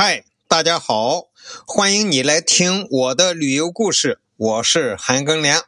[0.00, 1.24] 嗨，大家好，
[1.66, 5.64] 欢迎你来听我的旅游故事，我是韩庚良。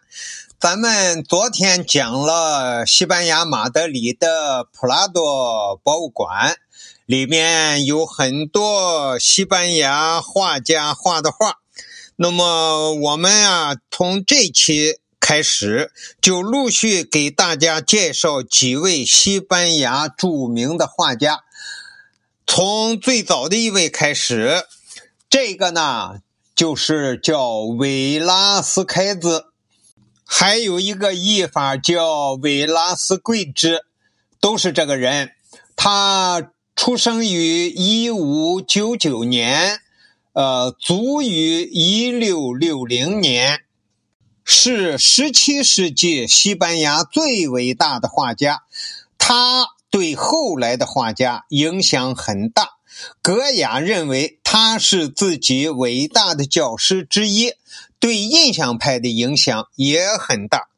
[0.60, 6.54] 咱们昨天讲了西班牙马德里的普拉多博物馆，
[7.06, 11.56] 里面有很多西班牙画家画的画。
[12.14, 15.90] 那么我们啊，从这期开始
[16.22, 21.40] 就陆续给大家介绍几位西班牙著名的画家。
[22.52, 24.64] 从最早的一位开始，
[25.28, 26.16] 这个呢
[26.56, 29.44] 就是叫维拉斯开兹，
[30.24, 33.84] 还有一个译法叫维拉斯贵兹，
[34.40, 35.30] 都是这个人。
[35.76, 39.80] 他出生于一五九九年，
[40.32, 43.60] 呃，卒于一六六零年，
[44.44, 48.64] 是十七世纪西班牙最伟大的画家。
[49.16, 49.68] 他。
[49.90, 52.70] 对后来的画家影响很大，
[53.20, 57.52] 格雅认为他是自己伟大的教师之一，
[57.98, 60.68] 对印象派的影响也很大。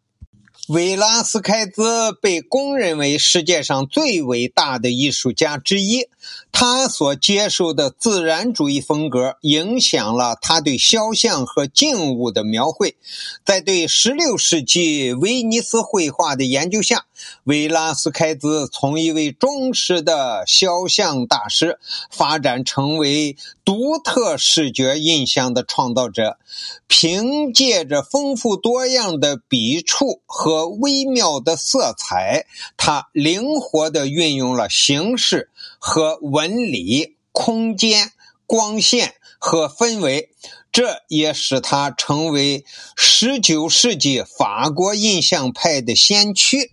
[0.68, 6.06] 维拉斯开兹被公认为世界上最伟大的艺术家之一。
[6.53, 12.97] 他所接受的自然主义风格影响了他对肖像和静物的描绘。
[13.45, 17.06] 在对16世纪威尼斯绘画的研究下，
[17.45, 21.78] 维拉斯开兹从一位忠实的肖像大师
[22.11, 26.39] 发展成为独特视觉印象的创造者。
[26.86, 32.45] 凭借着丰富多样的笔触和微妙的色彩，
[32.77, 38.10] 他灵活地运用了形式和文纹理、空间、
[38.46, 40.30] 光线和氛围，
[40.72, 42.64] 这也使他成为
[42.96, 46.72] 19世纪法国印象派的先驱。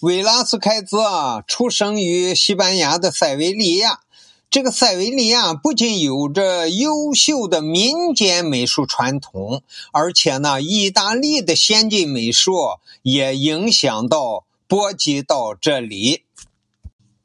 [0.00, 4.00] 维拉斯开兹啊，出生于西班牙的塞维利亚。
[4.48, 12.54] 这个塞维利亚不仅有着优秀的民间美术传统，而且呢，意大利的先进美术
[13.02, 16.22] 也影响到、波及到这里。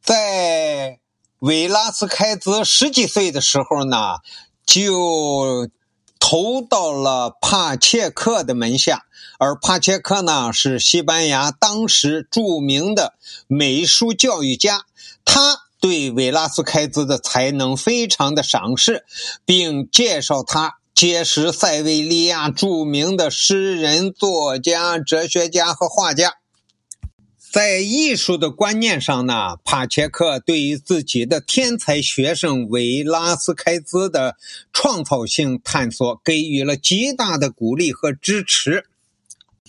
[0.02, 1.00] 在
[1.44, 4.20] 维拉斯开兹十几岁的时候呢，
[4.66, 5.68] 就
[6.18, 9.04] 投到了帕切克的门下，
[9.40, 13.16] 而帕切克呢，是西班牙当时著名的
[13.48, 14.86] 美术教育家，
[15.26, 15.64] 他。
[15.82, 19.04] 对维拉斯开兹的才能非常的赏识，
[19.44, 26.36] 并介绍他结识塞维利亚著名的诗人、作家、哲学家和画家。
[27.54, 34.38] 在艺术的观念上呢，帕切克对于自己的天才学生维拉斯开兹的
[34.74, 38.86] 创造性探索给予了极大的鼓励和支持，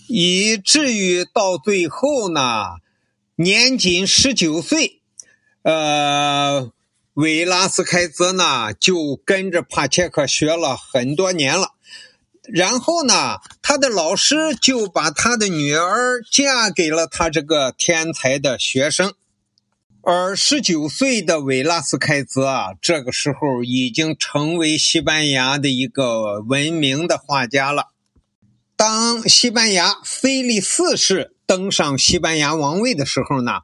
[0.07, 2.77] 以至于到最后呢，
[3.35, 5.01] 年仅十九岁。
[5.61, 6.71] 呃，
[7.13, 11.73] 维拉斯开兹呢，就跟着帕切克学了很多年了。
[12.47, 13.37] 然后呢，
[13.67, 19.15] 他的老师就把他的女儿嫁给了他这个天才的学生。
[20.03, 27.87] 而十九岁的维拉斯开兹啊，这个时候已经成为西班牙的一个闻名的画家了。
[28.75, 33.61] 当西班牙菲利四世登上西班牙王位的时候呢？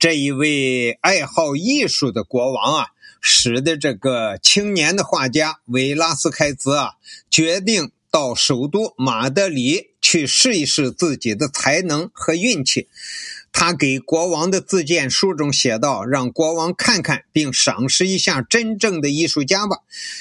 [0.00, 2.86] 这一位爱好艺术的国王啊，
[3.20, 6.94] 使得这个青年的画家维拉斯开兹啊，
[7.30, 12.86] 决定到首都马德里去试一试自己的才能和运气。
[13.50, 19.78] 他给国王的自荐书中写道：“让国王看看并赏识一下真正的艺术家吧。”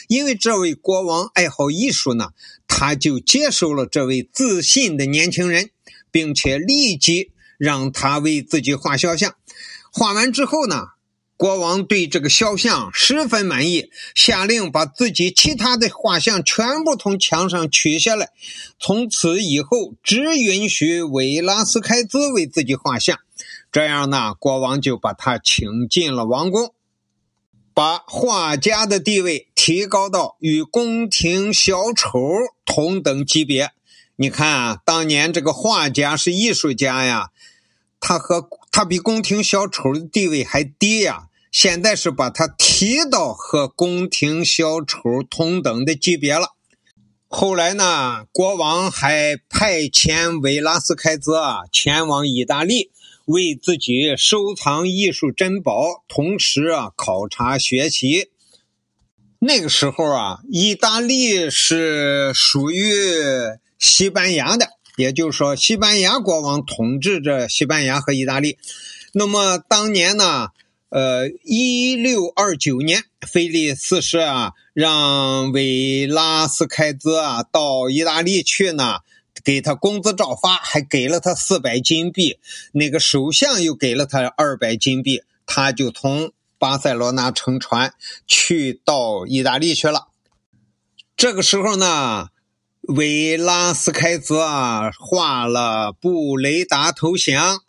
[0.10, 2.30] 因为这位国王爱好艺术呢，
[2.68, 5.70] 他就接受了这位自信的年轻人，
[6.10, 9.36] 并且立即让他为自己画肖像。
[9.92, 10.88] 画完之后呢，
[11.44, 18.30] 国王对这个肖像十分满意，下令把自己其他的画像全部从墙上取下来，
[18.80, 23.20] 从此以后只允许维拉斯开兹为自己画像。
[23.74, 26.74] 这样呢，国王就把他请进了王宫，
[27.74, 32.22] 把画家的地位提高到与宫廷小丑
[32.64, 33.72] 同等级别。
[34.16, 37.32] 你看啊，当年这个画家是艺术家呀。
[38.00, 41.28] 他和他比宫廷小丑的地位还低呀！
[41.54, 46.48] 现在是把他提到和宫廷小丑同等的级别了。
[47.28, 52.90] 后来呢，国王还派遣维拉斯开兹啊前往意大利，
[53.26, 58.32] 为自己收藏艺术珍宝，同时啊考察学习。
[59.38, 62.92] 那个时候啊，意大利是属于
[63.78, 64.70] 西班牙的。
[64.96, 68.58] 也就是说，西班牙国王统治着西班牙和意大利。
[69.14, 70.50] 那么当年呢，
[70.94, 79.00] 呃，一六二九年，菲利四世啊，让维拉斯开兹啊到意大利去呢，
[79.44, 82.38] 给他工资照发，还给了他四百金币。
[82.74, 87.96] 那个首相又给了他二百金币，他就从巴塞罗那乘船
[88.28, 90.10] 去到意大利去了。
[91.18, 92.28] 这个时候呢，
[92.82, 97.64] 维拉斯开兹啊画了布雷达投降。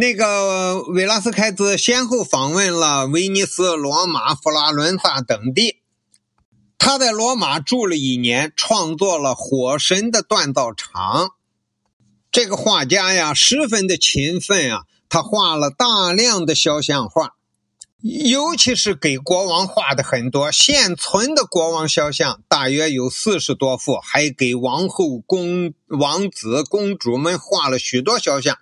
[0.00, 5.78] 那个维拉斯开兹先后访问了威尼斯、罗马、佛罗伦萨等地。
[6.78, 11.26] 他在罗马住了一年，创作了《火神的锻造厂》。
[12.30, 17.34] 这个画家呀，十分的勤奋啊，他画了大量的肖像画，
[18.00, 20.52] 尤其是给国王画的很多。
[20.52, 28.58] 现存的国王肖像大约有四十多幅，还给王后、公王子、公主们画了许多肖像。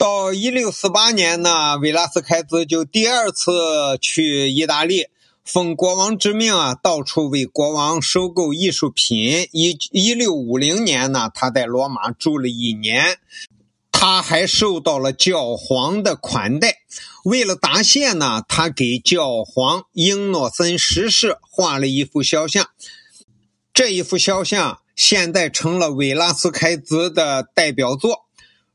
[0.00, 5.08] 到一六四八年呢，维拉斯开兹就第二次去意大利，
[5.44, 9.46] 奉国王之命啊，到处为国王收购艺术品。
[9.52, 13.18] 一一六五零年呢，他在罗马住了一年，
[13.92, 16.78] 他还受到了教皇的款待。
[17.26, 22.70] 为了答谢呢，他给教皇英诺森十世画了一幅肖像。
[23.74, 28.24] 这一幅肖像现在成了维拉斯开兹的代表作。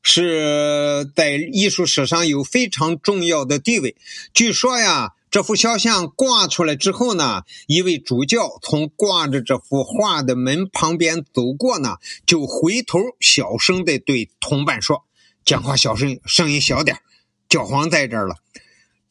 [0.07, 3.95] 是在艺术史上有非常重要的地位。
[4.35, 11.97] 据说呀，这幅肖像挂出来之后呢，一位主教从挂着这幅画的门旁边走过呢，
[12.27, 15.05] 就回头小声的对同伴说
[15.43, 16.99] ：“讲话小声，声音小点
[17.49, 18.35] 教皇在这儿了。”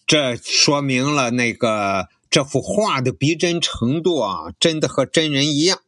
[0.07, 5.81] 这说明了那个这幅画的逼真程度啊，真的和真人一样。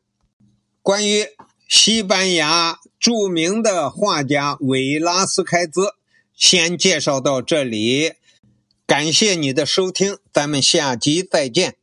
[0.83, 1.27] 关于。
[1.69, 5.95] 西班牙著名的画家维拉斯开兹，
[6.35, 8.13] 先介绍到这里，
[8.87, 11.77] 感谢你的收听，咱们下集再见。